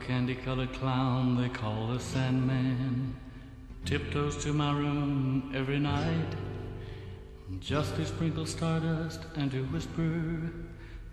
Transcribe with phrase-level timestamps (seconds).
[0.00, 3.14] candy colored clown they call the Sandman
[3.84, 6.34] tiptoes to my room every night
[7.58, 10.52] just to sprinkle stardust and to whisper,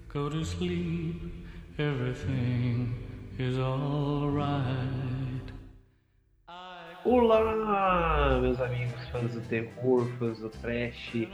[0.09, 1.21] Go to sleep,
[1.79, 2.95] everything
[3.37, 4.63] is alright.
[7.03, 11.27] Olá, meus amigos fãs do terror, fãs do trash,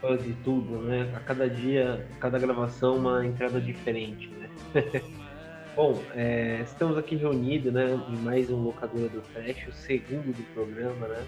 [0.00, 1.12] fãs de tudo, né?
[1.16, 4.50] A cada dia, cada gravação, uma entrada diferente, né?
[5.76, 10.42] Bom, é, estamos aqui reunidos, né, em mais um Locadora do Trash, o segundo do
[10.54, 11.22] programa, né?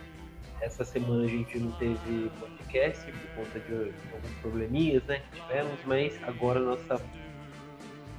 [0.62, 5.78] Essa semana a gente não teve podcast por conta de, alguns probleminhas, né, que tivemos,
[5.84, 6.98] mas agora nossa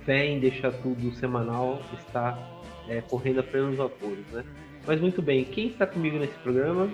[0.05, 2.38] fé em deixar tudo semanal está
[2.88, 4.45] é, correndo a plenos vapores, né?
[4.86, 6.91] Mas muito bem, quem está comigo nesse programa?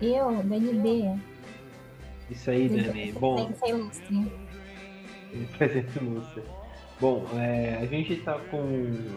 [0.00, 1.20] Eu, Dani B.
[2.30, 3.12] Isso aí, Dani.
[3.12, 3.52] Bom.
[3.52, 4.32] Presença ilustre.
[5.58, 6.57] Presença ilustre.
[7.00, 8.60] Bom, é, a gente está com.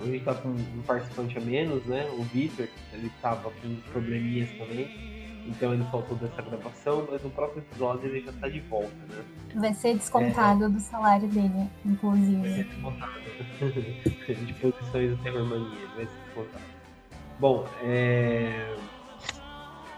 [0.04, 2.08] A gente tá com um participante a menos, né?
[2.14, 5.22] O Victor, ele estava com probleminhas também.
[5.48, 9.23] Então ele faltou dessa gravação, mas no próximo episódio ele já está de volta, né?
[9.56, 10.70] Vai ser descontado é...
[10.70, 12.42] do salário dele, inclusive.
[12.42, 13.22] Vai ser descontado.
[14.45, 16.64] de posições do Terror Mania, vai ser descontado.
[17.40, 18.76] Bom, é...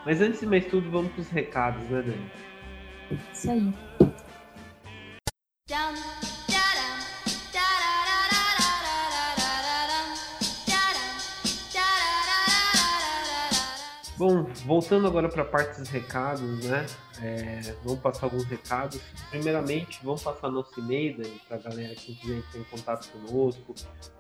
[0.06, 2.32] Mas antes de mais tudo, vamos para os recados, né, Dani?
[3.34, 3.74] Isso aí.
[14.16, 16.86] Bom, voltando agora para a parte dos recados, né?
[17.20, 19.02] É, vamos passar alguns recados.
[19.32, 23.74] Primeiramente, vamos passar nosso e-mail para a galera que quiser entrar em contato conosco,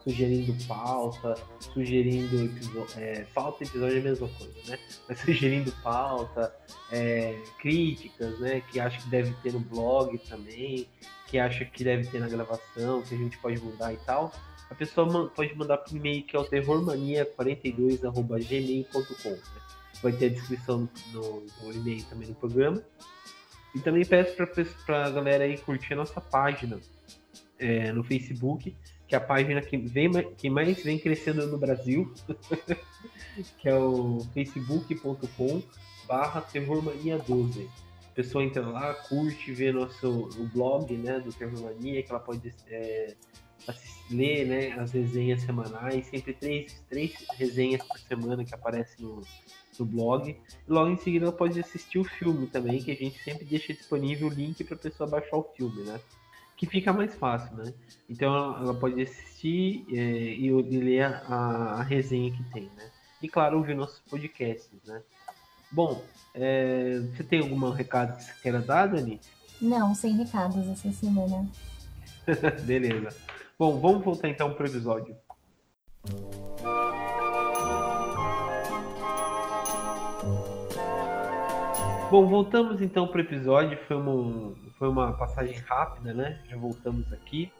[0.03, 2.87] sugerindo pauta, sugerindo episódio.
[2.97, 3.27] É,
[3.61, 4.79] episódio é a mesma coisa, né?
[5.07, 6.51] Mas sugerindo pauta,
[6.91, 8.63] é, críticas, né?
[8.71, 10.89] Que acha que deve ter no blog também,
[11.27, 14.31] que acha que deve ter na gravação, que a gente pode mudar e tal.
[14.71, 19.29] A pessoa pode mandar para o e-mail que é o terrormania42.gmail.com.
[19.29, 19.62] Né?
[20.03, 22.83] Vai ter a descrição no, no e-mail também no programa.
[23.73, 24.35] E também peço
[24.85, 26.79] para a galera aí curtir a nossa página
[27.57, 28.75] é, no Facebook,
[29.07, 32.13] que é a página que, vem, que mais vem crescendo no Brasil,
[33.57, 35.63] que é o facebook.com
[36.07, 37.67] barra terrormania12.
[38.11, 42.53] A pessoa entra lá, curte, vê nosso o blog né, do Terrormania, que ela pode
[42.67, 43.15] é,
[43.67, 49.23] assistir, ler né, as resenhas semanais, sempre três, três resenhas por semana que aparecem no,
[49.79, 50.29] no blog.
[50.29, 50.37] E
[50.71, 54.27] logo em seguida ela pode assistir o filme também, que a gente sempre deixa disponível
[54.27, 55.99] o link para a pessoa baixar o filme, né?
[56.57, 57.73] Que fica mais fácil, né?
[58.09, 62.89] Então ela pode assistir é, e, e, ler a, a, resenha que tem, né?
[63.21, 65.01] E claro, ouvir nossos podcasts, né?
[65.71, 66.03] Bom,
[66.33, 69.19] é, você tem algum recado que você queira dar, Dani?
[69.61, 71.47] Não, sem recados essa semana.
[72.65, 73.15] Beleza.
[73.57, 75.15] Bom, vamos voltar então para o episódio.
[82.13, 83.75] Bom, voltamos então para o episódio.
[83.87, 86.39] Foi uma, foi uma passagem rápida, né?
[86.47, 87.51] Já voltamos aqui.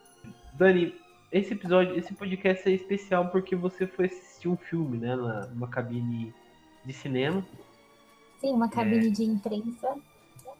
[0.53, 0.93] Dani,
[1.31, 5.15] esse episódio, esse podcast é especial porque você foi assistir um filme, né?
[5.15, 6.31] Na, numa cabine
[6.85, 7.43] de cinema.
[8.39, 9.09] Sim, uma cabine é...
[9.09, 9.95] de imprensa.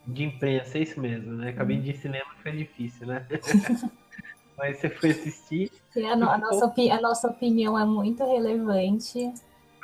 [0.08, 1.54] De imprensa, é isso mesmo, né?
[1.54, 3.28] Cabine de cinema foi difícil, né?
[4.58, 5.72] Mas você foi assistir.
[5.98, 9.32] A, no, a, nossa, opi a nossa opinião é muito relevante.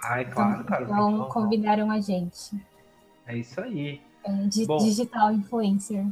[0.03, 0.85] Ah, é claro, cara.
[0.85, 2.59] Então convidaram a gente.
[3.29, 4.01] É isso aí.
[4.23, 6.03] É, di Bom, digital influencer.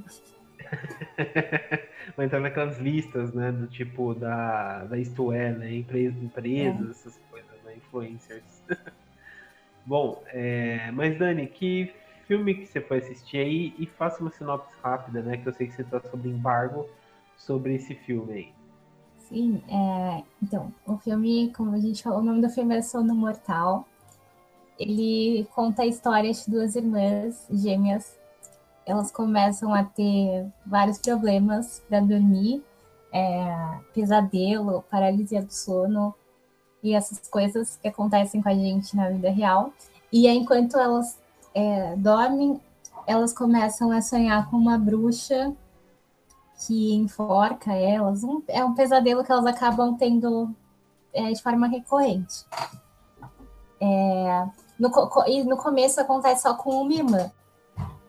[2.16, 3.52] Vai entrar naquelas listas, né?
[3.52, 5.74] Do tipo da, da Isto É, né?
[5.74, 6.92] Empresas, empresas é.
[6.92, 7.76] essas coisas, né?
[7.76, 8.64] Influencers.
[9.84, 10.92] Bom, é...
[10.92, 11.92] mas Dani, que
[12.28, 13.74] filme que você foi assistir aí?
[13.80, 15.38] E faça uma sinopse rápida, né?
[15.38, 16.88] Que eu sei que você está sobre embargo
[17.36, 18.54] sobre esse filme aí.
[19.18, 20.24] Sim, é...
[20.42, 23.88] então, o filme, como a gente falou, o nome do filme é Sono Mortal
[24.80, 28.16] ele conta a história de duas irmãs gêmeas.
[28.86, 32.64] Elas começam a ter vários problemas para dormir,
[33.12, 36.14] é, pesadelo, paralisia do sono
[36.82, 39.74] e essas coisas que acontecem com a gente na vida real.
[40.12, 41.20] E enquanto elas
[41.54, 42.62] é, dormem,
[43.06, 45.54] elas começam a sonhar com uma bruxa
[46.66, 48.24] que enforca elas.
[48.24, 50.56] Um, é um pesadelo que elas acabam tendo
[51.14, 52.46] é, de forma recorrente.
[53.80, 54.48] É,
[54.80, 54.92] no,
[55.28, 57.32] e no começo acontece só com uma irmã.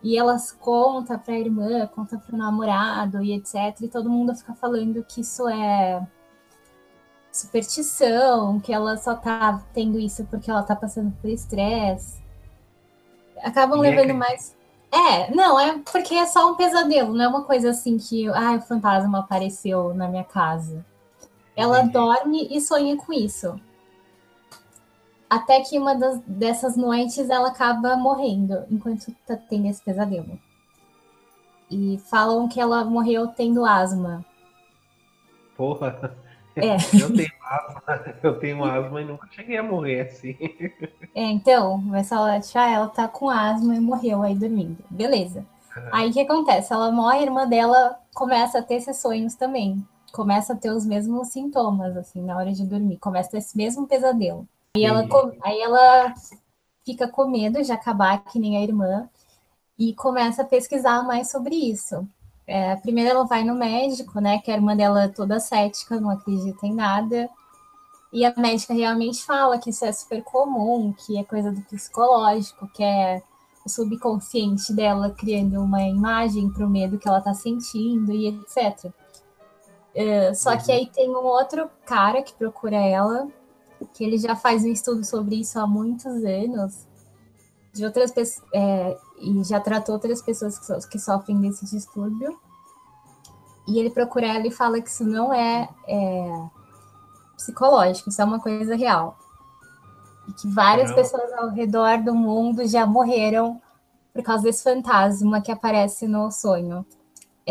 [0.01, 3.81] E elas conta para a irmã, conta para o namorado e etc.
[3.81, 6.05] E todo mundo fica falando que isso é
[7.31, 12.21] superstição, que ela só tá tendo isso porque ela tá passando por estresse.
[13.43, 14.55] Acabam e levando é mais.
[14.91, 18.55] É, não, é porque é só um pesadelo, não é uma coisa assim que, ah,
[18.55, 20.83] o fantasma apareceu na minha casa.
[21.55, 23.59] Ela dorme e sonha com isso.
[25.29, 30.39] Até que uma das, dessas noites ela acaba morrendo enquanto tá tendo esse pesadelo.
[31.69, 34.25] E falam que ela morreu tendo asma.
[35.55, 36.15] Porra.
[36.55, 36.77] É.
[36.99, 40.35] Eu tenho asma, eu tenho asma e nunca cheguei a morrer assim.
[41.15, 44.83] É, então, mas ela, ah, ela tá com asma e morreu aí dormindo.
[44.89, 45.45] Beleza.
[45.91, 46.73] Aí o que acontece?
[46.73, 49.85] Ela morre, a irmã dela começa a ter esses sonhos também.
[50.11, 52.97] Começa a ter os mesmos sintomas, assim, na hora de dormir.
[52.97, 54.47] Começa a ter esse mesmo pesadelo.
[54.77, 55.07] Aí ela,
[55.41, 56.13] aí ela
[56.85, 59.09] fica com medo de acabar que nem a irmã
[59.77, 62.07] e começa a pesquisar mais sobre isso.
[62.45, 64.39] É, primeiro ela vai no médico, né?
[64.39, 67.29] Que a irmã dela é toda cética, não acredita em nada.
[68.11, 72.67] E a médica realmente fala que isso é super comum, que é coisa do psicológico,
[72.67, 73.21] que é
[73.65, 78.91] o subconsciente dela criando uma imagem para o medo que ela está sentindo e etc.
[79.93, 83.27] É, só que aí tem um outro cara que procura ela,
[83.87, 86.87] que ele já faz um estudo sobre isso há muitos anos,
[87.73, 88.13] de outras
[88.53, 92.39] é, e já tratou outras pessoas que, so, que, sofrem desse distúrbio.
[93.67, 96.49] E ele procura ela e fala que isso não é, é
[97.35, 99.17] psicológico, isso é uma coisa real.
[100.27, 103.61] E que várias pessoas ao redor do mundo já morreram
[104.13, 106.85] por causa desse fantasma que aparece no sonho.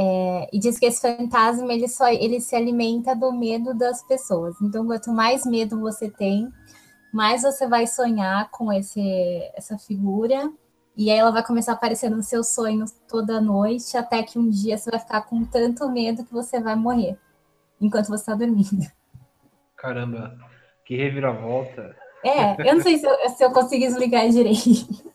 [0.01, 4.55] É, e diz que esse fantasma ele só ele se alimenta do medo das pessoas.
[4.63, 6.49] Então, quanto mais medo você tem,
[7.13, 9.03] mais você vai sonhar com esse,
[9.57, 10.53] essa figura.
[10.97, 14.49] E aí ela vai começar a aparecer nos seus sonhos toda noite, até que um
[14.49, 17.19] dia você vai ficar com tanto medo que você vai morrer
[17.81, 18.87] enquanto você está dormindo.
[19.77, 20.39] Caramba,
[20.85, 21.97] que reviravolta.
[22.25, 25.09] É, eu não sei se eu, se eu consegui explicar direito.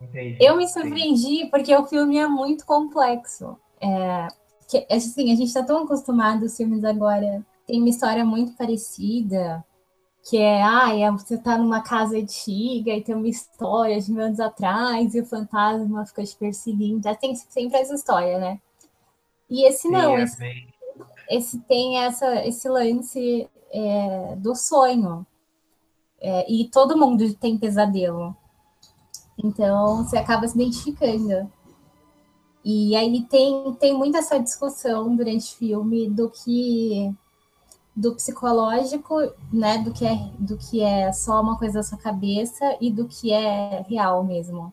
[0.00, 1.50] Entendi, eu me surpreendi entendi.
[1.50, 3.58] porque o filme é muito complexo.
[3.80, 4.28] É,
[4.68, 9.64] que, assim, a gente está tão acostumado, os filmes agora tem uma história muito parecida,
[10.28, 14.22] que é, ah, é, você está numa casa antiga e tem uma história de mil
[14.22, 17.02] anos atrás e o fantasma fica te perseguindo.
[17.02, 18.60] Já tem sempre essa história, né?
[19.48, 20.68] E esse não, Sim, é esse, bem...
[21.30, 25.26] esse, tem essa, esse lance é, do sonho.
[26.20, 28.36] É, e todo mundo tem pesadelo.
[29.42, 31.50] Então, você acaba se identificando.
[32.70, 37.10] E aí tem, tem muita essa discussão durante o filme do que
[37.96, 39.14] do psicológico,
[39.50, 43.08] né, do que é do que é só uma coisa da sua cabeça e do
[43.08, 44.70] que é real mesmo.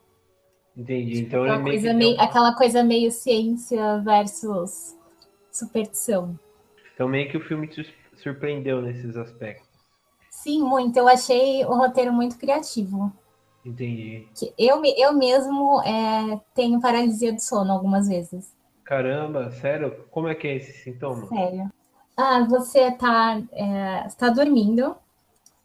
[0.76, 1.22] Entendi.
[1.22, 4.94] Então aquela, é coisa meio, aquela coisa meio ciência versus
[5.50, 6.38] superstição.
[6.94, 9.70] Então meio que o filme te surpreendeu nesses aspectos.
[10.30, 10.98] Sim, muito.
[10.98, 13.10] Eu achei o roteiro muito criativo.
[13.66, 14.28] Entendi.
[14.38, 18.54] Que eu, eu mesmo é, tenho paralisia do sono algumas vezes.
[18.84, 20.06] Caramba, sério?
[20.12, 21.28] Como é que é esse sintoma?
[21.28, 21.72] Sério.
[22.16, 24.96] Ah, você tá, é, tá dormindo,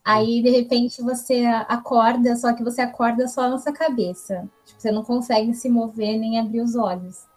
[0.05, 4.49] aí de repente você acorda, só que você acorda só na sua cabeça.
[4.65, 7.29] Tipo, você não consegue se mover nem abrir os olhos.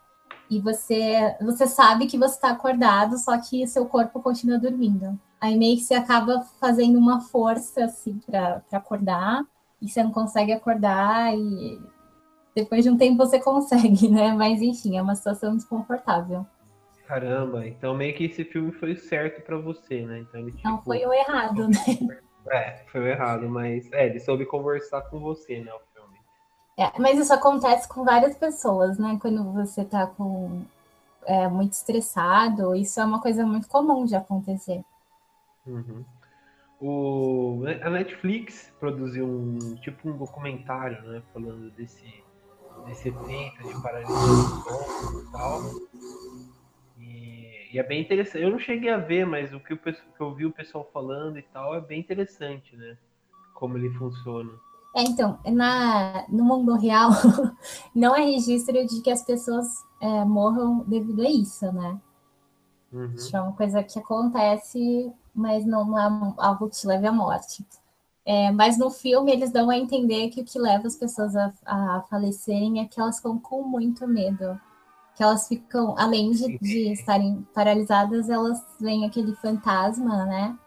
[0.50, 5.20] E você, você sabe que você está acordado, só que seu corpo continua dormindo.
[5.40, 9.46] Aí meio que você acaba fazendo uma força assim para acordar
[9.84, 11.80] e você não consegue acordar e
[12.56, 14.32] depois de um tempo você consegue, né?
[14.32, 16.46] Mas enfim, é uma situação desconfortável.
[17.06, 20.20] Caramba, então meio que esse filme foi certo para você, né?
[20.20, 22.20] Então ele, tipo, não foi o errado, né?
[22.50, 25.72] É, foi o errado, mas é, ele soube conversar com você, né?
[25.74, 26.18] O filme.
[26.78, 29.18] É, mas isso acontece com várias pessoas, né?
[29.22, 30.64] Quando você tá com
[31.26, 34.84] é, muito estressado, isso é uma coisa muito comum de acontecer.
[35.66, 36.04] Uhum.
[36.86, 42.04] O, a Netflix produziu um tipo um documentário, né, falando desse,
[42.86, 45.62] desse efeito de paralisia do e tal.
[47.00, 48.44] E, e, é bem interessante.
[48.44, 51.40] Eu não cheguei a ver, mas o que, o, que eu vi o pessoal falando
[51.40, 52.98] e tal é bem interessante, né?
[53.54, 54.52] Como ele funciona.
[54.94, 57.12] É, então, na, no mundo real,
[57.96, 59.68] não é registro de que as pessoas
[60.02, 61.98] é, morram devido a isso, né?
[62.92, 63.14] Uhum.
[63.16, 67.66] Isso é uma coisa que acontece mas não é algo que te leve à morte.
[68.26, 71.54] É, mas no filme eles dão a entender que o que leva as pessoas a,
[71.66, 74.60] a falecerem é que elas ficam com muito medo.
[75.16, 80.58] Que elas ficam, além de, de estarem paralisadas, elas veem aquele fantasma, né?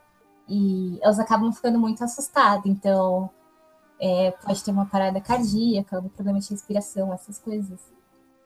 [0.49, 2.67] E elas acabam ficando muito assustadas.
[2.67, 3.29] Então,
[3.99, 7.81] é, pode ter uma parada cardíaca, um problema de respiração, essas coisas.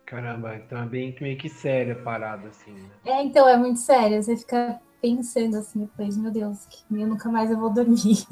[0.06, 2.88] Caramba, então é bem meio que séria a parada, assim, né?
[3.04, 4.22] É, então, é muito sério.
[4.22, 8.26] Você fica pensando assim depois, meu Deus, eu nunca mais eu vou dormir.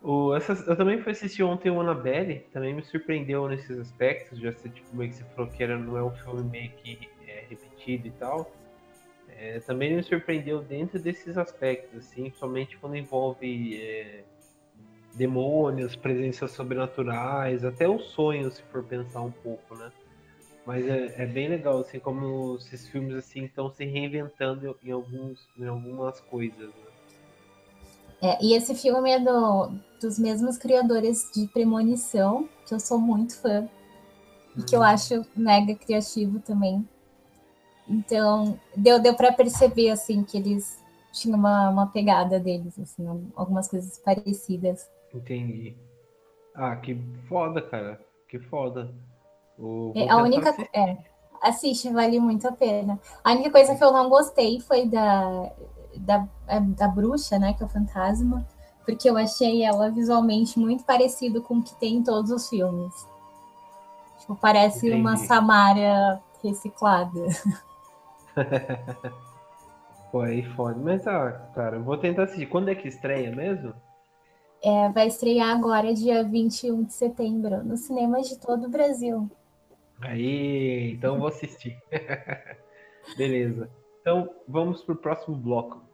[0.00, 4.70] O, eu também fui assistir ontem o Annabelle, também me surpreendeu nesses aspectos, já sei,
[4.70, 8.06] tipo, meio que você falou que era, não é um filme meio que é, repetido
[8.06, 8.50] e tal.
[9.28, 14.24] É, também me surpreendeu dentro desses aspectos, assim, somente quando envolve é,
[15.14, 19.90] demônios, presenças sobrenaturais, até os sonhos, se for pensar um pouco, né?
[20.68, 25.48] Mas é, é bem legal, assim, como esses filmes assim estão se reinventando em, alguns,
[25.58, 26.68] em algumas coisas.
[26.68, 26.90] Né?
[28.20, 33.40] É, e esse filme é do, dos mesmos criadores de Premonição, que eu sou muito
[33.40, 33.66] fã,
[34.58, 34.84] e que eu uhum.
[34.84, 36.86] acho mega criativo também.
[37.88, 40.84] Então, deu, deu para perceber, assim, que eles
[41.14, 44.86] tinham uma, uma pegada deles, assim, algumas coisas parecidas.
[45.14, 45.74] Entendi.
[46.54, 46.94] Ah, que
[47.26, 47.98] foda, cara.
[48.28, 48.94] Que foda.
[49.58, 50.54] O, é, a única.
[50.72, 50.96] É,
[51.42, 52.98] assiste, vale muito a pena.
[53.24, 55.50] A única coisa que eu não gostei foi da,
[55.96, 57.52] da, é, da bruxa, né?
[57.54, 58.46] Que é o fantasma.
[58.84, 62.94] Porque eu achei ela visualmente muito parecido com o que tem em todos os filmes.
[64.20, 65.00] Tipo, parece Entendi.
[65.00, 67.20] uma Samara reciclada.
[70.10, 70.78] Pô, aí foda.
[70.82, 72.46] Mas, ah, cara, eu vou tentar assistir.
[72.46, 73.74] Quando é que estreia mesmo?
[74.62, 79.30] É, vai estrear agora, dia 21 de setembro, nos cinemas de todo o Brasil.
[80.00, 81.76] Aí, então vou assistir.
[83.16, 83.70] Beleza.
[84.00, 85.86] Então vamos pro próximo bloco.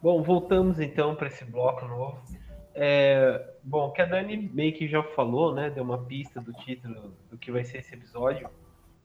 [0.00, 2.22] Bom, voltamos então para esse bloco novo.
[2.78, 5.70] É, bom, que a Dani meio que já falou, né?
[5.70, 8.50] Deu uma pista do título do que vai ser esse episódio.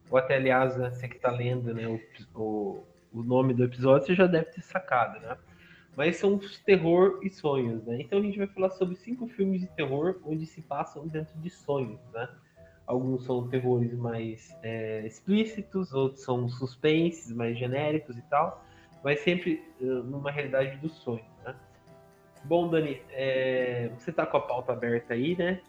[0.09, 1.99] Ou até, aliás, né, você que está lendo né, o,
[2.37, 5.37] o, o, nome do episódio, você já deve ter sacado, né?
[5.95, 8.01] Mas são os terror e sonhos, né?
[8.01, 11.49] Então a gente vai falar sobre cinco filmes de terror onde se passam dentro de
[11.49, 12.27] sonhos, né?
[12.85, 18.65] Alguns são terrores mais é, explícitos, outros são suspenses mais genéricos e tal
[19.03, 21.23] mas sempre uh, numa realidade do sonho?
[22.43, 25.61] Bom, Dani, é, você está com a pauta aberta aí, né?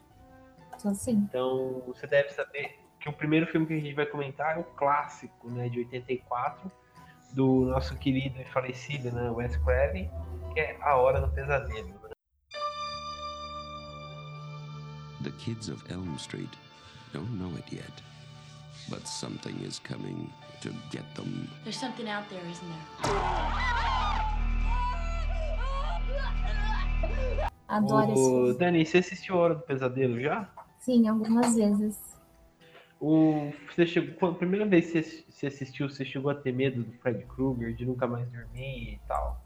[0.83, 1.13] Tô sim.
[1.29, 4.65] Então, você deve saber que o primeiro filme que a gente vai comentar é o
[4.65, 6.71] clássico, né, de 84,
[7.33, 10.11] do nosso querido e falecido, né, Wes Craven,
[10.53, 11.89] que é A Hora do Pesadelo.
[11.89, 12.11] Né?
[15.23, 16.51] The kids of Elm Street
[17.13, 18.03] don't know it yet,
[18.89, 21.49] but something is coming to get them.
[21.65, 22.69] There's something out there, isn't
[23.03, 23.92] there?
[27.73, 28.51] Adoro o...
[28.51, 30.47] esse Dani, você assistiu Hora do Pesadelo já?
[30.79, 31.99] Sim, algumas vezes.
[33.01, 33.51] O...
[33.71, 34.15] Você chegou...
[34.17, 37.75] Quando a primeira vez que você assistiu, você chegou a ter medo do Fred Krueger,
[37.75, 39.41] de nunca mais dormir e tal?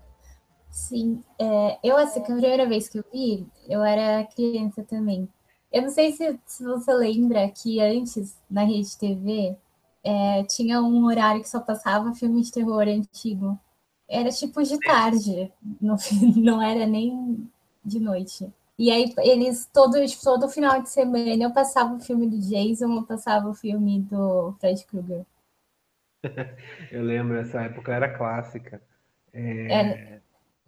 [0.69, 5.29] Sim, é, eu assim, a primeira vez que eu vi, eu era criança também.
[5.73, 9.57] Eu não sei se, se você lembra que antes, na Rede TV,
[10.03, 13.57] é, tinha um horário que só passava filme de terror antigo.
[14.09, 15.97] Era tipo de tarde, não,
[16.37, 17.49] não era nem
[17.87, 18.53] de noite.
[18.79, 23.05] E aí eles, todo, todo final de semana, eu passava o filme do Jason, eu
[23.05, 25.25] passava o filme do Fred Krueger.
[26.93, 28.83] eu lembro, essa época era clássica.
[29.33, 29.73] É...
[29.73, 30.23] Era,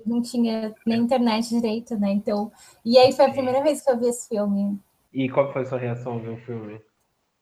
[0.06, 2.10] não tinha nem internet direito, né?
[2.10, 2.50] Então,
[2.84, 4.78] e aí foi a primeira vez que eu vi esse filme.
[5.12, 6.80] E qual foi a sua reação ao ver o filme?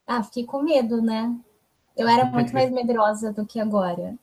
[0.06, 1.34] Ah, fiquei com medo, né?
[1.96, 4.16] Eu era muito mais medrosa do que agora.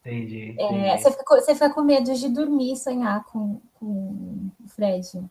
[0.00, 0.54] Entendi.
[0.58, 0.84] É, entendi.
[0.86, 5.24] É, você, fica, você fica com medo de dormir e sonhar com, com o Fred.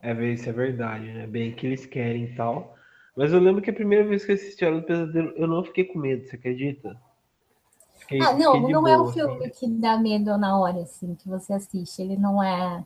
[0.00, 1.26] É, isso é verdade, né?
[1.26, 2.76] Bem que eles querem e tal.
[3.16, 5.48] Mas eu lembro que a primeira vez que eu assisti a Hora do Pesadelo, eu
[5.48, 6.96] não fiquei com medo, você acredita?
[7.98, 9.50] Fiquei, ah, não, não boa, é um filme assim.
[9.50, 12.00] que dá medo na hora, assim, que você assiste.
[12.00, 12.84] Ele não é,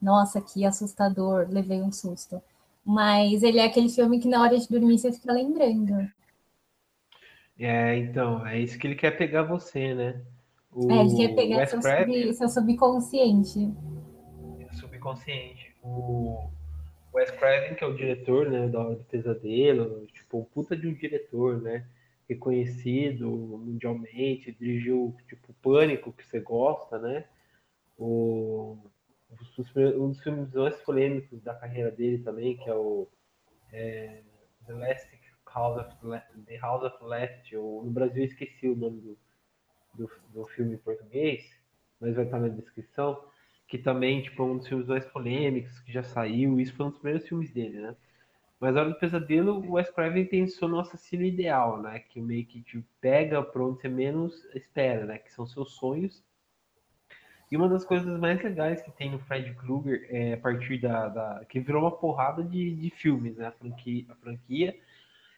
[0.00, 2.40] nossa, que assustador, levei um susto.
[2.84, 6.10] Mas ele é aquele filme que na hora de dormir você fica lembrando.
[7.58, 10.22] É, então, é isso que ele quer pegar você, né?
[10.72, 13.70] O é, ele quer pegar seu, sub, seu, subconsciente.
[15.00, 15.74] Subconsciente.
[15.82, 16.50] O
[17.14, 20.86] Wes Craven, que é o diretor, né, da Hora do Pesadelo, tipo, um puta de
[20.86, 21.86] um diretor, né?
[22.28, 27.24] Reconhecido mundialmente, dirigiu, tipo, Pânico, que você gosta, né?
[27.98, 28.78] O,
[29.96, 33.08] um dos filmes mais polêmicos da carreira dele também, que é o
[33.72, 34.22] é,
[34.66, 35.20] The Last
[35.52, 35.96] House of
[36.46, 39.18] The House of Left, ou no Brasil eu esqueci o nome do,
[39.94, 41.44] do, do, filme em português,
[41.98, 43.29] mas vai estar na descrição,
[43.70, 46.90] que também tipo, é um dos filmes mais polêmicos, que já saiu, isso foi um
[46.90, 47.96] dos primeiros filmes dele, né?
[48.58, 52.00] Mas Hora do Pesadelo, o Wes Craven pensou no assassino ideal, né?
[52.00, 55.18] Que meio que te pega pra onde você menos espera, né?
[55.18, 56.22] Que são seus sonhos.
[57.50, 61.08] E uma das coisas mais legais que tem no Fred Krueger é a partir da,
[61.08, 63.46] da que virou uma porrada de, de filmes, né?
[63.46, 64.76] A franquia, a franquia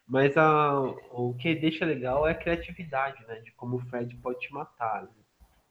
[0.07, 0.81] mas a,
[1.13, 3.37] o que deixa legal é a criatividade, né?
[3.41, 5.05] De como o Fred pode te matar.
[5.05, 5.22] Né?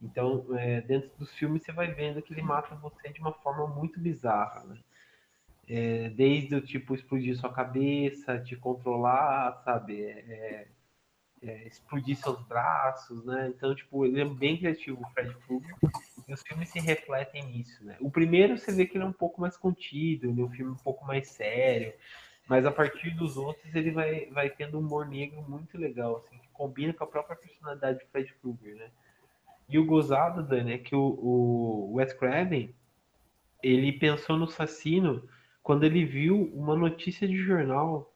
[0.02, 3.68] Então, é, dentro dos filmes, você vai vendo que ele mata você de uma forma
[3.68, 4.78] muito bizarra, né?
[5.68, 10.04] É, desde o tipo explodir sua cabeça, te controlar, sabe?
[10.04, 10.68] É,
[11.44, 13.52] é, explodir seus braços, né?
[13.56, 15.76] Então, tipo, ele é bem criativo, o Fred Krueger,
[16.28, 17.98] e os filmes se refletem nisso, né?
[18.00, 20.72] O primeiro você vê que ele é um pouco mais contido, ele é um filme
[20.72, 21.94] um pouco mais sério,
[22.48, 26.38] mas a partir dos outros ele vai, vai tendo um humor negro muito legal, assim,
[26.38, 28.92] que combina com a própria personalidade do Fred Krueger, né?
[29.72, 32.76] E o gozado, Dani, é que o, o Wes Craven,
[33.64, 35.24] ele pensou no assassino
[35.64, 38.14] quando ele viu uma notícia de jornal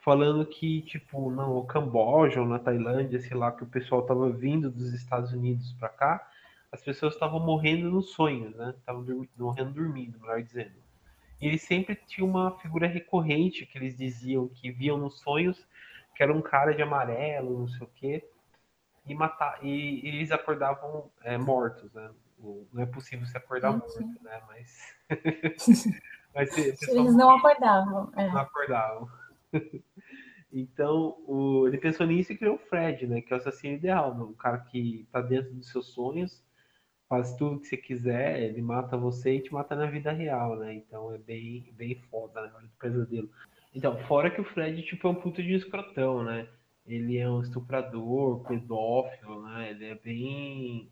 [0.00, 4.68] falando que, tipo, no Camboja ou na Tailândia, sei lá, que o pessoal tava vindo
[4.68, 6.28] dos Estados Unidos para cá,
[6.72, 8.74] as pessoas estavam morrendo nos sonhos, né?
[8.76, 9.06] Estavam
[9.38, 10.74] morrendo dormindo, melhor dizendo.
[11.40, 15.64] E ele sempre tinha uma figura recorrente que eles diziam que viam nos sonhos,
[16.16, 18.24] que era um cara de amarelo, não sei o quê
[19.06, 22.10] e matar e, e eles acordavam é, mortos, né?
[22.72, 24.42] Não é possível se acordar morto, né?
[24.48, 24.94] Mas,
[26.34, 28.12] Mas eles não acordavam.
[28.16, 28.28] É.
[28.28, 29.08] Não acordavam.
[30.56, 33.20] Então, o, ele pensou nisso e criou o Fred, né?
[33.20, 34.22] Que é o assassino ideal, né?
[34.22, 36.44] o cara que tá dentro dos seus sonhos,
[37.08, 40.72] faz tudo que você quiser, ele mata você e te mata na vida real, né?
[40.72, 42.52] Então é bem, bem foda, né?
[42.62, 43.28] do pesadelo.
[43.74, 46.46] Então, fora que o Fred, tipo, é um puto de escrotão, né?
[46.86, 49.70] Ele é um estuprador, pedófilo, né?
[49.70, 50.90] Ele é bem,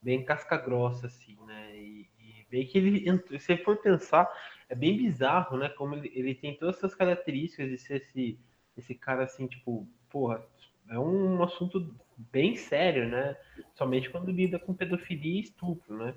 [0.00, 1.76] bem casca grossa, assim, né?
[1.76, 4.30] E, e bem que ele, se for pensar,
[4.68, 5.68] é bem bizarro, né?
[5.70, 8.38] Como ele, ele tem todas essas características de ser esse,
[8.76, 10.44] esse cara, assim, tipo, porra,
[10.88, 13.36] é um assunto bem sério, né?
[13.74, 16.14] Somente quando lida com pedofilia e estupro, né?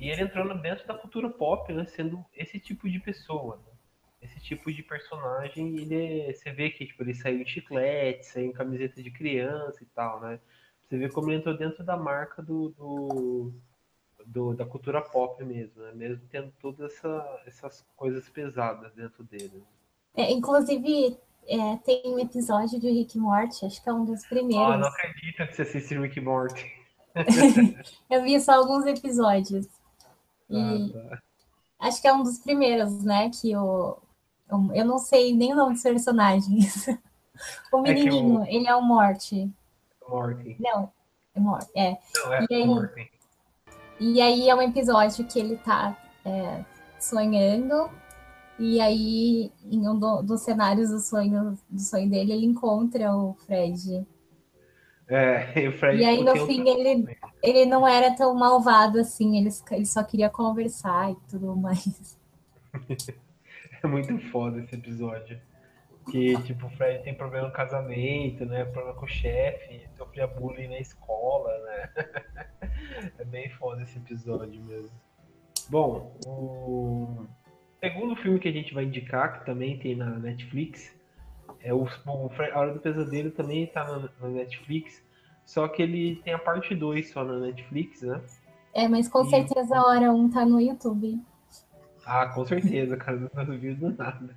[0.00, 1.84] E ele entrando dentro da cultura pop, né?
[1.84, 3.71] Sendo esse tipo de pessoa, né?
[4.22, 8.46] Esse tipo de personagem, ele é, você vê que tipo, ele saiu em chiclete, saiu
[8.46, 10.38] em camiseta de criança e tal, né?
[10.88, 13.52] Você vê como ele entrou dentro da marca do, do,
[14.24, 15.92] do da cultura pop mesmo, né?
[15.92, 19.52] Mesmo tendo todas essa, essas coisas pesadas dentro dele.
[19.54, 20.24] Né?
[20.24, 24.74] É, inclusive, é, tem um episódio de Rick Morty, acho que é um dos primeiros.
[24.74, 26.70] Ah, não acredito que você assiste Rick Morty.
[28.08, 29.66] eu vi só alguns episódios.
[30.48, 31.22] E ah, tá.
[31.80, 33.30] acho que é um dos primeiros, né?
[33.30, 33.98] Que o,
[34.74, 36.86] eu não sei nem o nome dos personagens.
[37.72, 38.46] o menininho, é o...
[38.46, 39.50] ele é o Morte.
[40.08, 40.56] Morte.
[40.60, 40.92] Não,
[41.34, 41.70] é Morte.
[41.74, 41.98] É.
[42.16, 43.12] Não, é e aí, Morte.
[44.00, 46.64] E aí é um episódio que ele tá é,
[46.98, 47.88] sonhando.
[48.58, 53.34] E aí, em um do, dos cenários do sonho, do sonho dele, ele encontra o
[53.46, 54.06] Fred.
[55.08, 59.50] É, o Fred e aí, no fim, ele, ele não era tão malvado assim, ele,
[59.70, 62.18] ele só queria conversar e tudo mais.
[63.82, 65.40] É muito foda esse episódio.
[66.10, 68.64] Que, tipo, o Fred tem problema no casamento, né?
[68.64, 71.90] Problema com o chefe, sofria bullying na escola, né?
[73.18, 74.90] é bem foda esse episódio mesmo.
[75.68, 77.24] Bom, o
[77.78, 80.92] segundo filme que a gente vai indicar, que também tem na Netflix,
[81.60, 85.04] é o, o A Hora do Pesadelo também tá na, na Netflix,
[85.46, 88.20] só que ele tem a parte 2 só na Netflix, né?
[88.74, 89.30] É, mas com e...
[89.30, 91.20] certeza a hora 1 um tá no YouTube.
[92.04, 94.34] Ah, com certeza, cara, não duvido do nada.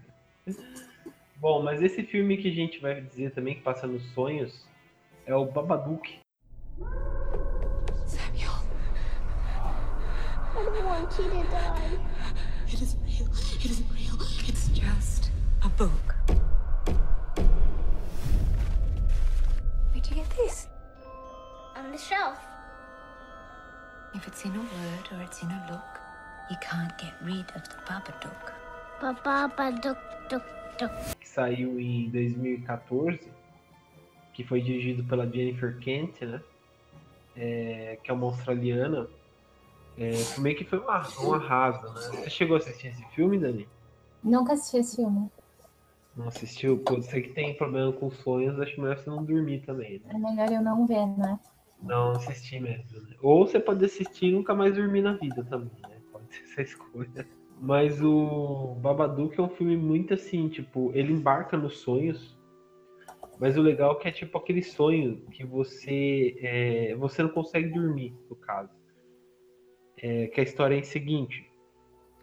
[1.37, 4.65] Bom, mas esse filme que a gente vai dizer também que passa nos sonhos
[5.25, 6.19] é o Babadook.
[8.05, 8.51] Samuel.
[10.53, 11.99] I don't want you to die.
[12.67, 13.27] It isn't real.
[13.55, 14.15] It isn't real.
[14.47, 15.31] It's just
[15.63, 16.15] a book.
[19.91, 20.67] Where'd you get this?
[21.75, 22.37] On the shelf.
[24.13, 26.04] If it's in a word or it's in a look,
[26.49, 28.53] You can't get rid of the Babadook.
[29.01, 29.97] Babadook,
[30.29, 30.43] duk,
[30.77, 30.91] duk.
[31.19, 33.19] Que saiu em 2014,
[34.31, 36.41] que foi dirigido pela Jennifer Kent, né?
[37.35, 39.07] É, que é uma australiana.
[39.97, 42.21] É, meio que foi uma, um arraso, né?
[42.21, 43.67] Você chegou a assistir esse filme, Dani?
[44.23, 45.31] Nunca assisti esse filme.
[46.15, 46.77] Não assistiu?
[46.77, 49.99] Pô, você que tem problema com sonhos, acho melhor você não dormir também.
[49.99, 50.11] Né?
[50.13, 51.39] É melhor eu não ver, né?
[51.81, 53.01] Não assistir mesmo.
[53.01, 53.15] Né?
[53.21, 55.94] Ou você pode assistir e nunca mais dormir na vida também, né?
[56.43, 57.27] essa escolha.
[57.59, 62.37] Mas o Babadook é um filme muito assim, tipo, ele embarca nos sonhos,
[63.39, 67.69] mas o legal é que é tipo aquele sonho que você é, você não consegue
[67.69, 68.71] dormir, no caso.
[69.97, 71.49] É, que a história é a seguinte: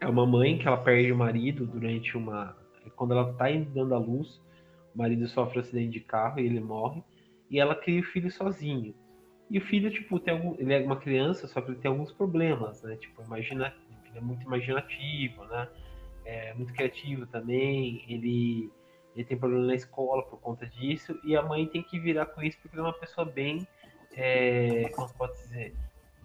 [0.00, 2.56] é uma mãe que ela perde o marido durante uma.
[2.96, 4.42] Quando ela tá dando a luz,
[4.94, 7.02] o marido sofre um acidente de carro e ele morre,
[7.50, 8.94] e ela cria o filho sozinho.
[9.50, 12.10] E o filho, tipo, tem algum, ele é uma criança, só que ele tem alguns
[12.10, 12.96] problemas, né?
[12.96, 13.74] Tipo, imagina,
[14.12, 15.68] ele é muito imaginativo, né?
[16.24, 18.70] É muito criativo também, ele,
[19.16, 22.42] ele tem problema na escola por conta disso, e a mãe tem que virar com
[22.42, 23.66] isso porque ele é uma pessoa bem
[24.14, 25.74] é, como pode dizer,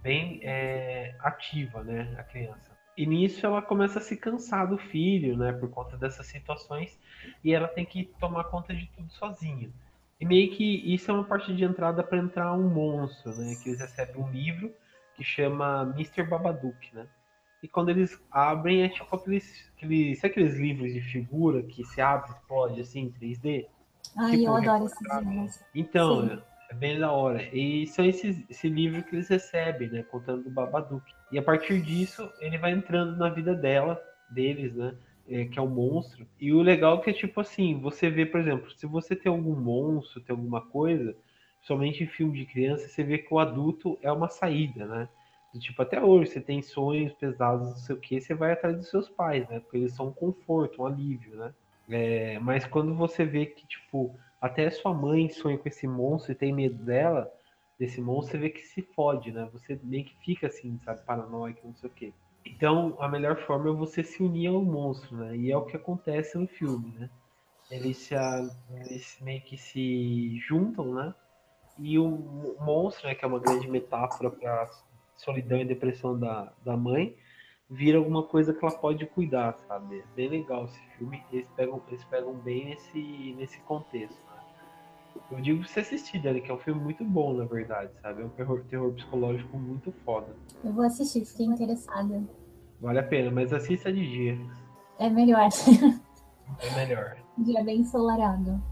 [0.02, 2.78] bem é, ativa, né, a criança.
[2.96, 7.00] E nisso ela começa a se cansar do filho, né, por conta dessas situações,
[7.44, 9.70] e ela tem que tomar conta de tudo sozinha.
[10.20, 13.70] E meio que isso é uma parte de entrada para entrar um monstro, né, que
[13.70, 14.74] eles recebem um livro
[15.16, 16.24] que chama Mr.
[16.24, 17.08] Babadook, né?
[17.62, 22.00] E quando eles abrem, é tipo aqueles, aqueles, sabe aqueles livros de figura que se
[22.00, 23.68] abre, explode assim em 3D?
[24.16, 25.60] Ai, Tipo, eu adoro esses livros.
[25.74, 26.42] Então, Sim.
[26.70, 27.44] é bem da hora.
[27.56, 30.04] E são esses, esse livro que eles recebem, né?
[30.04, 31.04] Contando do Babadook.
[31.32, 34.96] E a partir disso, ele vai entrando na vida dela, deles, né?
[35.30, 36.26] é, que é o monstro.
[36.40, 39.32] E o legal é que é tipo assim, você vê, por exemplo, se você tem
[39.32, 41.16] algum monstro, tem alguma coisa,
[41.62, 45.10] somente em filme de criança, você vê que o adulto é uma saída, né?
[45.54, 48.76] Do tipo, até hoje, você tem sonhos pesados, não sei o que, você vai atrás
[48.76, 49.60] dos seus pais, né?
[49.60, 51.54] Porque eles são um conforto, um alívio, né?
[51.90, 56.36] É, mas quando você vê que, tipo, até sua mãe sonha com esse monstro e
[56.36, 57.32] tem medo dela,
[57.80, 59.50] desse monstro, você vê que se fode, né?
[59.54, 62.14] Você meio que fica assim, sabe, paranoico, não sei o quê.
[62.46, 65.36] Então, a melhor forma é você se unir ao monstro, né?
[65.36, 67.10] E é o que acontece no filme, né?
[67.70, 68.16] Eles, se,
[68.86, 71.14] eles meio que se juntam, né?
[71.78, 74.70] E o monstro, né, que é uma grande metáfora para
[75.18, 77.16] solidão e depressão da, da mãe,
[77.70, 80.00] vira alguma coisa que ela pode cuidar, sabe?
[80.00, 81.22] É bem legal esse filme.
[81.32, 84.18] Eles pegam, eles pegam bem nesse, nesse contexto.
[84.26, 85.22] Né?
[85.32, 88.22] Eu digo pra você assistir, Dani, que é um filme muito bom, na verdade, sabe?
[88.22, 90.36] É um terror, terror psicológico muito foda.
[90.64, 92.24] Eu vou assistir, fiquei interessada.
[92.80, 94.38] Vale a pena, mas assista de dia.
[95.00, 95.50] É melhor.
[96.60, 97.18] É melhor.
[97.40, 98.64] Dia bem ensolarado.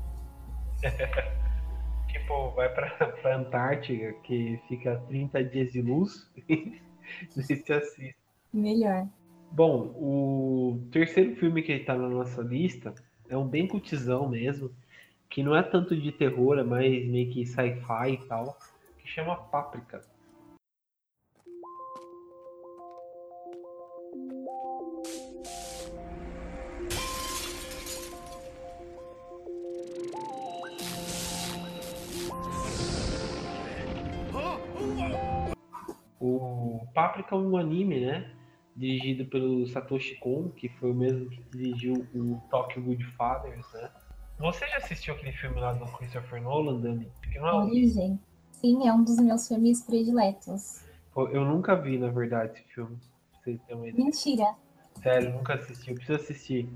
[2.25, 2.89] Tipo, vai pra,
[3.21, 8.15] pra Antártica, que fica 30 dias de luz, e se assiste.
[8.51, 9.07] Melhor.
[9.51, 12.95] Bom, o terceiro filme que está na nossa lista
[13.29, 14.71] é um bem cutizão mesmo,
[15.29, 18.57] que não é tanto de terror, é mais meio que sci-fi e tal,
[18.97, 20.01] que chama Páprica.
[36.25, 38.31] O Páprica é um anime, né?
[38.75, 43.91] Dirigido pelo Satoshi Kon, que foi o mesmo que dirigiu o Tokyo Goodfathers, né?
[44.39, 47.11] Você já assistiu aquele filme lá do Christopher Nolan, Dani?
[47.35, 48.19] Não é Origem.
[48.51, 50.83] Sim, é um dos meus filmes prediletos.
[51.15, 52.97] Eu nunca vi, na verdade, esse filme.
[53.93, 54.55] Mentira.
[55.01, 55.91] Sério, nunca assisti.
[55.91, 56.69] Eu preciso assistir.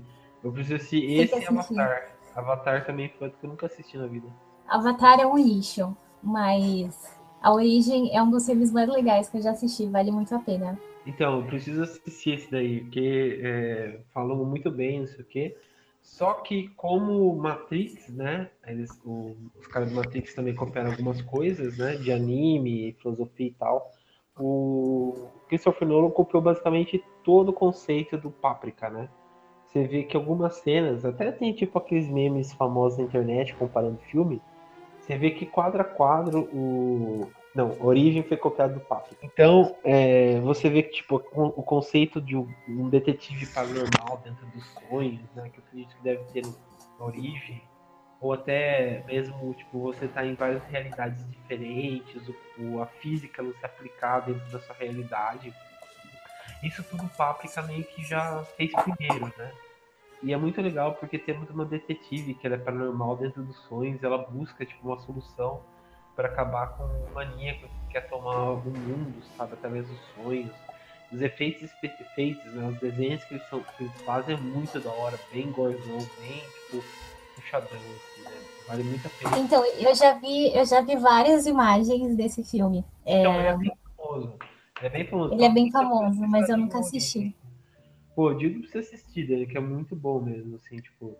[0.44, 1.48] Eu preciso assistir Tem esse.
[1.48, 2.16] Avatar.
[2.36, 4.28] Avatar também foi outro que eu nunca assisti na vida.
[4.68, 9.42] Avatar é um lixo, mas a Origem é um dos filmes mais legais que eu
[9.42, 10.78] já assisti, vale muito a pena.
[11.06, 15.56] Então, eu preciso assistir esse daí, porque é, falou muito bem, não sei o quê.
[16.02, 18.50] Só que como Matrix, né?
[18.66, 21.96] Eles, o- os caras do Matrix também copiaram algumas coisas, né?
[21.96, 23.90] De anime, filosofia e tal.
[24.38, 29.08] O Christopher Nolan copiou basicamente todo o conceito do Páprica, né?
[29.66, 34.40] Você vê que algumas cenas, até tem tipo aqueles memes famosos na internet comparando filme.
[35.10, 37.32] Você vê que quadro a quadro o.
[37.52, 39.26] Não, Origem foi copiado do Páprica.
[39.26, 45.20] Então, é, você vê que tipo, o conceito de um detetive paranormal dentro dos sonhos,
[45.34, 45.50] né?
[45.52, 46.42] Que eu acredito que deve ter
[47.00, 47.60] Origem.
[48.20, 53.52] Ou até mesmo, tipo, você tá em várias realidades diferentes, o, o- a física não
[53.52, 55.52] se aplicar dentro da sua realidade.
[56.62, 59.50] Isso tudo o Páprica meio que já fez primeiro, né?
[60.22, 64.02] E é muito legal porque temos uma detetive que ela é paranormal dentro dos sonhos,
[64.02, 65.60] ela busca tipo uma solução
[66.14, 70.50] para acabar com um maníaco que quer tomar o mundo, sabe, através dos sonhos.
[71.10, 74.90] Os efeitos, efeitos né, os desenhos que eles, são, que eles fazem é muito da
[74.90, 76.84] hora, bem gorzão, bem tipo
[77.34, 78.36] puxadão, assim, né?
[78.68, 79.38] Vale muito a pena.
[79.38, 82.84] Então, eu já vi, eu já vi várias imagens desse filme.
[83.04, 84.32] É, Então, ele é bem famoso.
[84.78, 85.34] Ele é bem famoso.
[85.34, 87.34] Ele é bem famoso, mas eu nunca o assisti.
[88.20, 91.16] Pô, eu digo pra você assistir dele, que é muito bom mesmo, assim, tipo.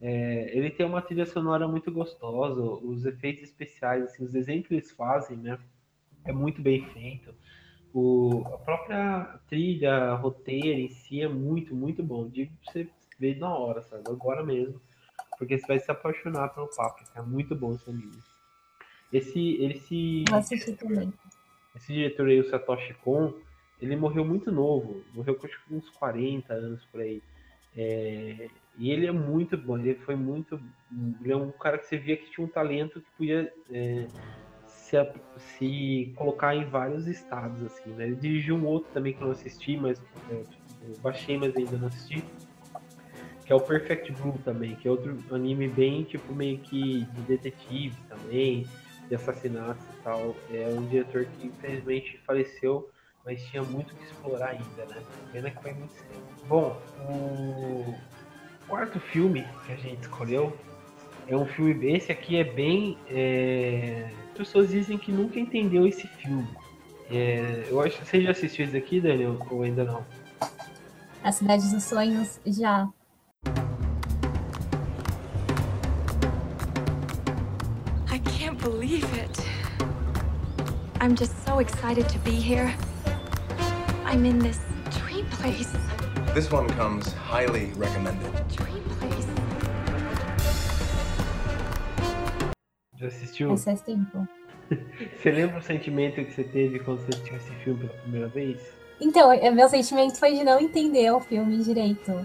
[0.00, 4.74] é, ele tem uma trilha sonora muito gostosa, os efeitos especiais, assim, os desenhos que
[4.74, 5.58] eles fazem, né?
[6.24, 7.34] É muito bem feito.
[7.92, 12.28] O, a própria trilha, roteiro em si é muito, muito bom.
[12.28, 12.88] Digo pra você
[13.18, 14.04] ver na hora, sabe?
[14.06, 14.80] Agora mesmo.
[15.36, 17.02] Porque você vai se apaixonar pelo papo.
[17.16, 18.22] É muito bom esse anime.
[19.12, 20.24] Esse, esse,
[20.76, 21.12] também.
[21.74, 23.32] esse diretor aí, o Satoshi Kon,
[23.84, 25.02] ele morreu muito novo.
[25.14, 27.22] Morreu com uns 40 anos por aí.
[27.76, 29.78] É, e ele é muito bom.
[29.78, 30.60] Ele foi muito.
[31.22, 34.06] Ele é um cara que você via que tinha um talento que podia é,
[34.66, 34.96] se,
[35.38, 38.06] se colocar em vários estados, assim, né?
[38.06, 41.76] Ele dirigiu um outro também que eu não assisti, mas é, eu baixei, mas ainda
[41.76, 42.24] não assisti.
[43.44, 47.20] Que é o Perfect Blue também, que é outro anime bem, tipo, meio que de
[47.22, 48.66] detetive também.
[49.08, 50.34] de assassinatos e tal.
[50.50, 52.88] É um diretor que infelizmente faleceu,
[53.24, 55.02] mas tinha muito que explorar ainda, né?
[55.32, 56.22] Pena que foi muito cedo.
[56.46, 57.94] Bom, o
[58.68, 60.56] quarto filme que a gente escolheu
[61.26, 61.96] é um filme.
[61.96, 62.98] Esse aqui é bem.
[63.08, 64.10] É...
[64.30, 66.48] As pessoas dizem que nunca entendeu esse filme.
[67.10, 67.66] É...
[67.68, 70.04] Eu acho que você já assistiu esse aqui, Daniel, ou ainda não?
[71.22, 72.86] A Cidade dos Sonhos já.
[78.12, 79.40] I can't believe it.
[81.00, 82.74] I'm just so excited to be here.
[84.14, 84.60] I'm in this
[84.92, 85.72] dream place.
[86.34, 88.30] This one comes highly recommended.
[88.46, 89.26] Dream place.
[92.96, 93.54] Já assistiu?
[93.54, 94.28] Esse faz tempo.
[95.18, 98.60] Você lembra o sentimento que você teve quando você assistiu esse filme pela primeira vez?
[99.00, 102.24] Então, é- meu sentimento foi de não entender o filme direito.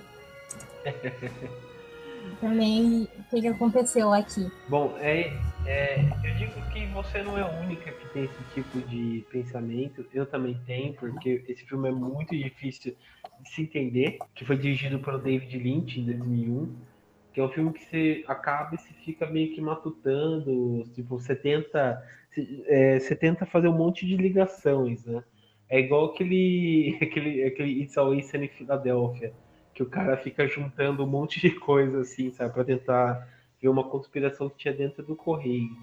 [2.39, 4.47] Também o que que aconteceu aqui.
[4.67, 5.33] Bom, é,
[5.69, 10.03] é, eu digo que você não é a única que tem esse tipo de pensamento.
[10.11, 12.95] Eu também tenho, porque esse filme é muito difícil
[13.43, 14.17] de se entender.
[14.33, 16.75] Que foi dirigido pelo David Lynch em 2001.
[17.31, 20.89] Que é um filme que você acaba e você fica meio que matutando.
[20.95, 22.03] Tipo, você tenta,
[22.65, 25.23] é, você tenta fazer um monte de ligações, né?
[25.69, 29.35] É igual aquele, aquele, aquele It's Always em Filadélfia,
[29.75, 33.83] que o cara fica juntando um monte de coisa assim, sabe, para tentar ver uma
[33.83, 35.75] conspiração que tinha dentro do correio.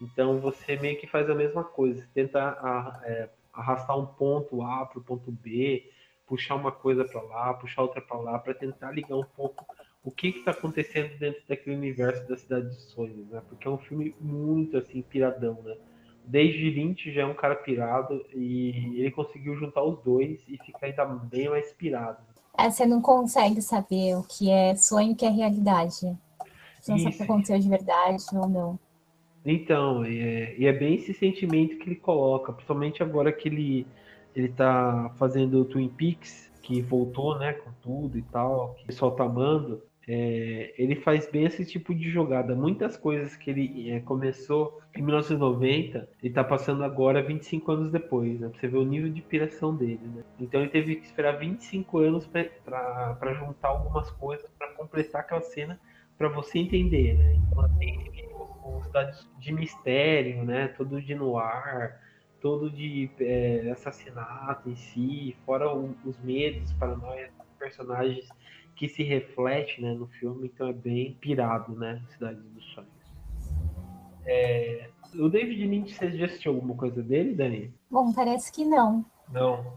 [0.00, 4.86] Então você meio que faz a mesma coisa, você tenta é, arrastar um ponto A
[4.86, 5.90] para o ponto B,
[6.26, 9.66] puxar uma coisa para lá, puxar outra para lá, para tentar ligar um pouco
[10.02, 13.42] o que está acontecendo dentro daquele universo da Cidade dos Sonhos, né?
[13.48, 15.76] Porque é um filme muito assim piradão, né?
[16.26, 20.86] Desde Lynch já é um cara pirado e ele conseguiu juntar os dois e fica
[20.86, 22.18] ainda bem mais pirado.
[22.56, 26.16] É, você não consegue saber o que é sonho e o que é realidade.
[26.84, 28.78] Você não sabe o que aconteceu de verdade ou não.
[29.42, 33.86] Então, e é, e é bem esse sentimento que ele coloca, principalmente agora que ele,
[34.34, 38.86] ele tá fazendo o Twin Peaks, que voltou, né, com tudo e tal, que o
[38.86, 39.82] pessoal tá amando.
[40.06, 42.54] É, ele faz bem esse tipo de jogada.
[42.54, 48.38] Muitas coisas que ele é, começou em 1990, ele tá passando agora 25 anos depois,
[48.38, 48.50] né?
[48.50, 50.22] Pra você ver o nível de piração dele, né?
[50.38, 55.80] Então ele teve que esperar 25 anos para juntar algumas coisas para completar aquela cena
[56.18, 57.34] para você entender, né?
[57.34, 58.12] Então tem
[58.64, 60.68] o cidade de mistério, né?
[60.68, 61.98] Todo de noir,
[62.40, 68.28] todo de é, assassinato em si, fora o- os medos, paranoias dos personagens
[68.76, 72.02] que se reflete né, no filme, então é bem pirado, né?
[72.10, 72.90] Cidade dos Sonhos.
[74.26, 77.72] É, o David Lynch, você já assistiu alguma coisa dele, Dani?
[77.90, 79.04] Bom, parece que não.
[79.30, 79.74] Não.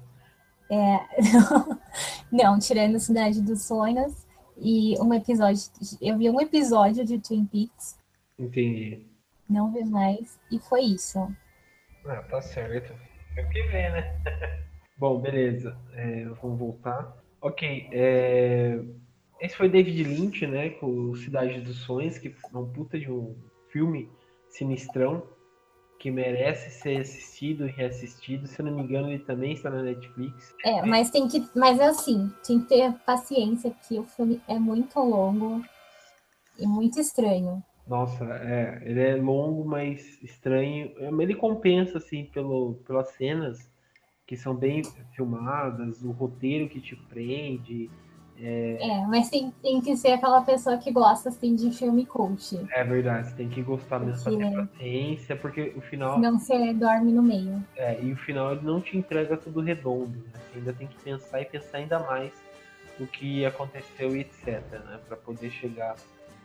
[2.31, 4.26] Não, tirando Cidade dos Sonhos
[4.59, 5.61] e um episódio.
[6.01, 7.97] Eu vi um episódio de Twin Peaks,
[8.37, 9.05] Entendi.
[9.49, 11.19] não vi mais, e foi isso.
[12.05, 12.93] Ah, tá certo.
[13.35, 14.19] É o que vê, né?
[14.97, 15.77] Bom, beleza.
[15.93, 17.15] É, vamos voltar.
[17.41, 17.87] Ok.
[17.91, 18.79] é,
[19.39, 20.69] Esse foi David Lynch, né?
[20.71, 23.35] Com Cidade dos Sonhos, que é um puta de um
[23.69, 24.09] filme
[24.49, 25.23] sinistrão
[25.99, 28.47] que merece ser assistido e reassistido.
[28.47, 30.55] Se eu não me engano, ele também está na Netflix.
[30.63, 31.47] É, mas tem que.
[31.55, 35.63] Mas é assim, tem que ter paciência, que o filme é muito longo
[36.57, 37.63] e muito estranho.
[37.87, 40.91] Nossa, é, ele é longo, mas estranho.
[41.21, 43.69] Ele compensa, assim, pelo, pelas cenas
[44.25, 44.81] que são bem
[45.15, 47.89] filmadas, o roteiro que te prende.
[48.39, 52.59] É, mas tem, tem que ser aquela pessoa que gosta assim de filme cult.
[52.71, 56.15] É verdade, tem que gostar mesmo pra Porque- ter paciência, porque o final.
[56.15, 57.63] Senão você dorme no meio.
[57.75, 60.09] É, e o final ele não te entrega tudo redondo.
[60.17, 60.39] Né?
[60.51, 62.31] Você ainda tem que pensar e pensar ainda mais
[62.99, 64.99] o que aconteceu e etc, né?
[65.07, 65.95] Pra poder chegar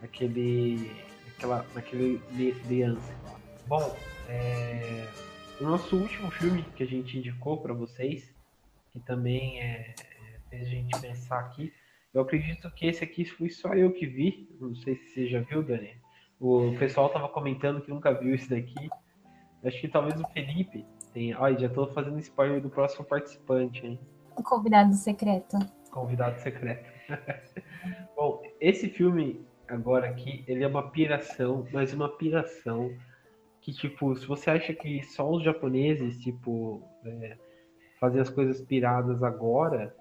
[0.01, 0.91] naquele.
[1.27, 2.23] Naquela, naquele
[2.71, 3.13] lance.
[3.67, 3.95] Bom,
[4.29, 5.07] é,
[5.61, 8.33] o nosso último filme que a gente indicou pra vocês,
[8.93, 11.73] que também é, é, fez a gente pensar aqui,
[12.15, 14.49] eu acredito que esse aqui fui só eu que vi.
[14.61, 15.97] Não sei se você já viu, Dani.
[16.39, 18.91] O pessoal tava comentando que nunca viu esse daqui.
[19.65, 21.41] Acho que talvez o Felipe tenha.
[21.41, 23.99] Olha, já tô fazendo spoiler do próximo participante, hein?
[24.37, 25.57] O convidado secreto.
[25.91, 26.91] Convidado secreto.
[28.17, 32.91] Bom, esse filme agora aqui, ele é uma piração, mas uma piração
[33.61, 37.39] que, tipo, se você acha que só os japoneses, tipo, é,
[38.01, 39.95] fazem as coisas piradas agora,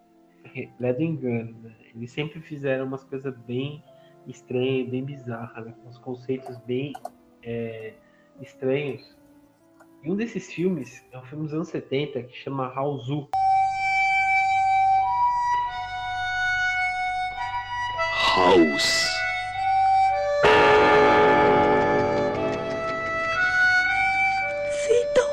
[0.80, 1.76] Ledo engano, né?
[1.96, 3.84] Eles sempre fizeram umas coisas bem
[4.28, 5.74] estranhas, bem bizarras, né?
[5.86, 6.94] uns conceitos bem
[7.44, 7.94] é,
[8.42, 9.18] estranhos.
[10.04, 13.28] E um desses filmes é um filme dos anos 70 que chama Raulzu.
[18.36, 19.12] House.
[24.84, 25.30] Suiton.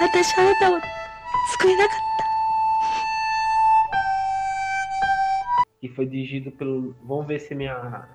[0.00, 0.80] 私あなたを
[1.60, 2.11] 救えなかった。
[5.82, 6.94] Que foi dirigido pelo.
[7.02, 8.08] Vamos ver se minha,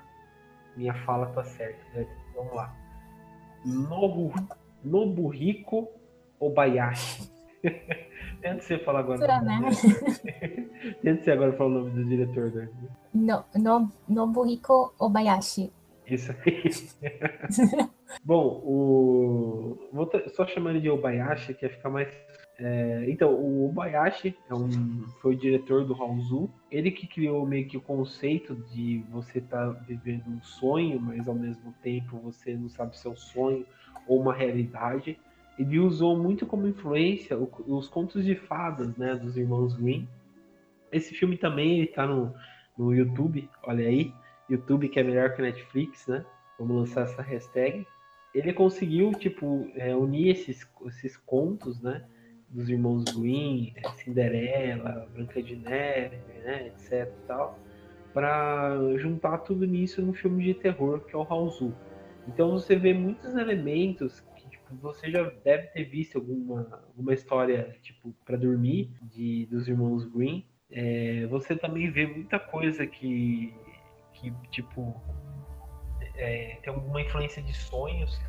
[0.77, 1.84] minha fala tá certa.
[1.93, 2.08] né?
[2.34, 2.73] Vamos lá.
[3.65, 4.34] Nobu,
[4.82, 5.89] Nobuhiko
[6.39, 7.30] Obayashi.
[8.41, 9.17] Tenta você falar agora.
[9.17, 9.60] Será, né?
[11.03, 12.69] Tenta você agora falar o nome do diretor, né?
[13.13, 15.69] No, no, Nobuhiko Obayashi.
[16.10, 16.63] Isso aí.
[18.23, 19.89] Bom, o.
[19.91, 22.08] Vou só chamar ele de Obayashi, que ia ficar mais.
[22.60, 25.04] É, Então, o Obayashi é um...
[25.22, 26.50] foi o diretor do Raozu.
[26.72, 31.36] Ele que criou meio que o conceito de você estar vivendo um sonho, mas ao
[31.36, 33.65] mesmo tempo você não sabe se é um sonho
[34.08, 35.20] ou uma realidade.
[35.58, 40.06] Ele usou muito como influência os contos de fadas, né, dos irmãos Grimm.
[40.91, 42.34] Esse filme também ele tá no,
[42.78, 44.13] no YouTube, olha aí.
[44.50, 46.26] YouTube que é melhor que Netflix, né?
[46.58, 47.86] Vamos lançar essa hashtag.
[48.34, 52.06] Ele conseguiu, tipo, é, unir esses, esses contos, né?
[52.49, 56.67] Dos irmãos Green, Cinderela, Branca de Neve, né?
[56.67, 57.60] Etc tal.
[58.13, 61.73] Pra juntar tudo nisso num filme de terror que é o Raozu.
[62.27, 67.77] Então você vê muitos elementos que tipo, você já deve ter visto alguma, alguma história,
[67.81, 70.45] tipo, para dormir, de, dos irmãos Green.
[70.69, 73.53] É, você também vê muita coisa que,
[74.13, 74.93] que tipo,
[76.15, 78.19] é, tem alguma influência de sonhos,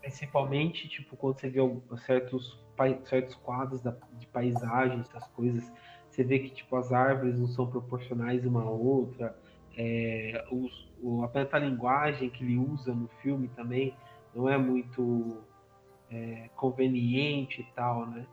[0.00, 1.60] principalmente, tipo, quando você vê
[1.98, 2.58] certos,
[3.04, 5.64] certos quadros da- de paisagens, essas coisas,
[6.10, 9.36] você vê que, tipo, as árvores não são proporcionais uma à outra,
[9.76, 13.94] é, os, o, a metalinguagem que ele usa no filme também
[14.34, 15.38] não é muito
[16.10, 18.26] é, conveniente e tal, né?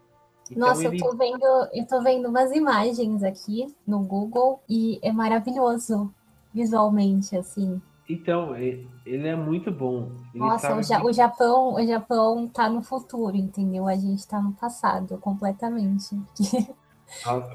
[0.52, 5.00] Então Nossa, ele- eu tô vendo, eu tô vendo umas imagens aqui no Google e
[5.02, 6.14] é maravilhoso
[6.54, 7.82] visualmente, assim.
[8.10, 10.12] Então, e- ele é muito bom.
[10.34, 13.88] Ele Nossa, o, Ja- que- o Japão, o Japão tá no futuro, entendeu?
[13.88, 16.16] A gente tá no passado, completamente.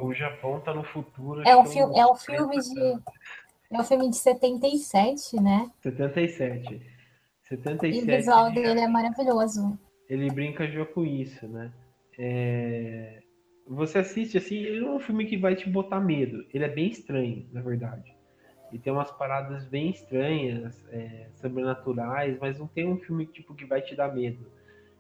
[0.01, 1.41] O Japão tá no futuro.
[1.47, 2.99] É um que filme, é um filme 30 de,
[3.71, 5.71] é um filme de 77, né?
[5.83, 6.75] 77.
[6.75, 6.81] E
[7.49, 8.03] 77.
[8.03, 9.79] o visual dele é maravilhoso.
[10.09, 11.73] Ele brinca já com isso, né?
[12.19, 13.23] É,
[13.67, 16.45] Você assiste assim, ele não é um filme que vai te botar medo.
[16.53, 18.14] Ele é bem estranho, na verdade.
[18.75, 23.65] E tem umas paradas bem estranhas, é, sobrenaturais, mas não tem um filme tipo que
[23.65, 24.45] vai te dar medo.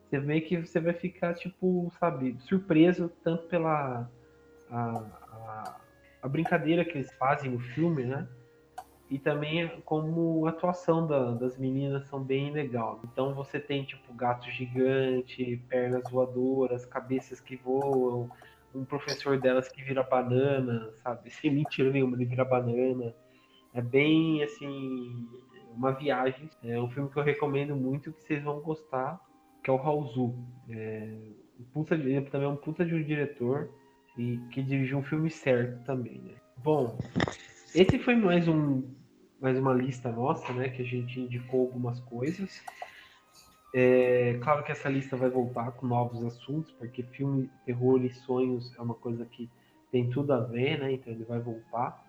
[0.09, 4.09] Você vê que você vai ficar, tipo, sabe, surpreso tanto pela
[4.71, 4.91] a,
[5.33, 5.81] a,
[6.23, 8.29] a brincadeira que eles fazem no filme, né?
[9.11, 13.01] E também como a atuação da- das meninas são bem legal.
[13.05, 18.31] Então você tem tipo gato gigante, pernas voadoras, cabeças que voam,
[18.75, 21.31] um professor delas que vira banana, sabe?
[21.33, 23.15] Sem mentira nenhuma, ele vira banana.
[23.75, 25.29] É bem assim,
[25.77, 26.49] uma viagem.
[26.63, 29.21] É um filme que eu recomendo muito que vocês vão gostar,
[29.63, 30.35] que é o Raozu.
[30.71, 31.13] É,
[31.73, 33.69] puta, ele também é um puta de um diretor
[34.17, 36.35] e que dirigiu um filme certo também, né?
[36.59, 36.97] Bom,
[37.75, 38.83] esse foi mais um
[39.41, 40.69] mais uma lista nossa, né?
[40.69, 42.63] Que a gente indicou algumas coisas.
[43.75, 48.73] É, claro que essa lista vai voltar com novos assuntos, porque filme, terror e sonhos
[48.79, 49.51] é uma coisa que
[49.91, 50.93] tem tudo a ver, né?
[50.93, 52.04] Então ele vai voltar.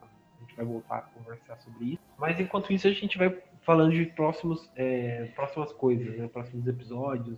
[0.45, 2.03] A gente vai voltar a conversar sobre isso.
[2.17, 6.27] Mas enquanto isso a gente vai falando de próximos, é, próximas coisas, né?
[6.27, 7.37] Próximos episódios,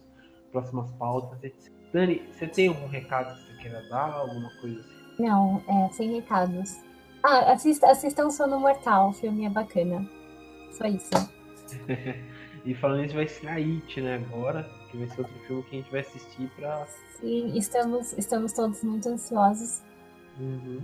[0.51, 1.71] próximas pautas, etc.
[1.93, 4.11] Dani, você tem algum recado que você queira dar?
[4.11, 5.23] Alguma coisa assim?
[5.23, 6.81] Não, é, sem recados.
[7.23, 10.07] Ah, assista, assistam Sono Mortal, o filme é bacana.
[10.71, 11.09] Só isso.
[12.67, 15.79] E falando isso, vai estrear It, né, agora, que vai ser outro filme que a
[15.79, 16.85] gente vai assistir pra.
[17.17, 19.81] Sim, estamos, estamos todos muito ansiosos.
[20.37, 20.81] Uhum.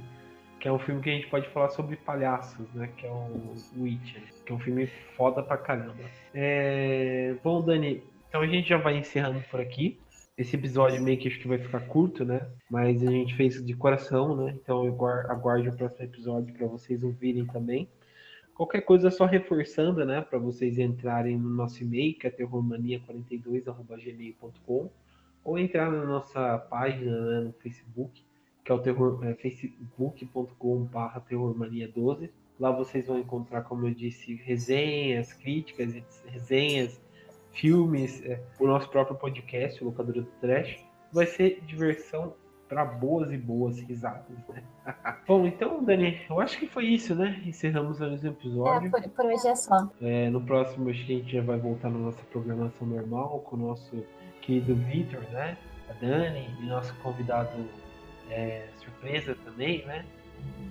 [0.64, 2.88] Que é um filme que a gente pode falar sobre palhaços, né?
[2.96, 4.88] Que é o, o It, né, que é um filme
[5.18, 6.06] foda pra caramba.
[6.34, 10.00] É, Bom, Dani, então a gente já vai encerrando por aqui.
[10.38, 12.48] Esse episódio meio que acho que vai ficar curto, né?
[12.72, 14.54] Mas a gente fez de coração, né?
[14.56, 17.90] Então eu guar- aguarde o próximo episódio pra vocês ouvirem também.
[18.56, 24.90] Qualquer coisa só reforçando, né, para vocês entrarem no nosso e-mail, que é terrormania42@gmail.com,
[25.44, 28.24] ou entrar na nossa página né, no Facebook,
[28.64, 32.30] que é o terror, é, facebook.com/terrormania12.
[32.60, 35.94] Lá vocês vão encontrar, como eu disse, resenhas, críticas,
[36.28, 37.02] resenhas,
[37.52, 40.78] filmes, é, o nosso próprio podcast, o Locadora do Trash.
[41.12, 42.34] Vai ser diversão
[42.70, 44.64] para boas e boas risadas, né?
[45.28, 47.42] Bom, então, Dani, eu acho que foi isso, né?
[47.46, 48.90] Encerramos mais um É, episódio.
[48.90, 49.90] por, por hoje é só.
[50.02, 53.56] É, no próximo, acho que a gente já vai voltar na nossa programação normal com
[53.56, 54.04] o nosso
[54.42, 55.58] querido Vitor, né?
[55.90, 57.52] A Dani e nosso convidado
[58.34, 60.06] é, surpresa também, né?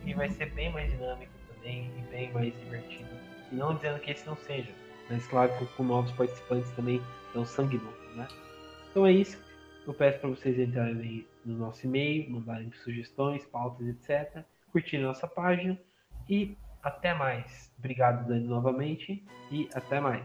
[0.05, 3.09] E vai ser bem mais dinâmico também e bem mais divertido.
[3.51, 4.71] E não dizendo que esse não seja,
[5.09, 7.01] mas claro, com, com novos participantes também,
[7.31, 8.27] então sangue novo, né?
[8.91, 9.39] Então é isso.
[9.87, 14.45] Eu peço para vocês entrarem no nosso e-mail, mandarem sugestões, pautas, etc.
[14.71, 15.79] Curtirem nossa página
[16.29, 17.73] e até mais.
[17.79, 20.25] Obrigado, Dani, novamente e até mais.